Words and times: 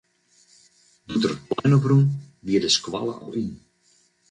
Doe't 1.09 1.25
er 1.27 1.33
it 1.35 1.43
plein 1.53 1.75
op 1.77 1.85
rûn, 1.89 2.05
wie 2.45 2.61
de 2.63 2.69
skoalle 2.77 3.15
al 3.23 3.33
yn. 3.43 3.51